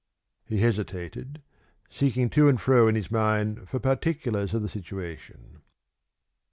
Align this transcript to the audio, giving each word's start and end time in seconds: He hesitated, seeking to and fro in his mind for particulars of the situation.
He 0.47 0.57
hesitated, 0.57 1.43
seeking 1.91 2.31
to 2.31 2.49
and 2.49 2.59
fro 2.59 2.87
in 2.87 2.95
his 2.95 3.11
mind 3.11 3.69
for 3.69 3.79
particulars 3.79 4.51
of 4.55 4.63
the 4.63 4.67
situation. 4.67 5.61